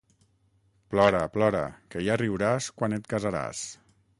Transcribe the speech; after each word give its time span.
Plora, 0.93 1.19
plora, 1.35 1.61
que 1.91 2.03
ja 2.07 2.17
riuràs 2.25 2.71
quan 2.81 2.99
et 2.99 3.07
casaràs. 3.15 3.63